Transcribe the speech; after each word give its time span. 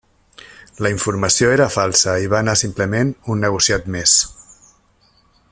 La 0.85 0.91
informació 0.93 1.51
era 1.57 1.67
falsa 1.75 2.15
i 2.23 2.31
va 2.33 2.39
anar 2.39 2.57
simplement 2.63 3.13
un 3.35 3.45
negociat 3.47 3.89
més. 3.99 4.17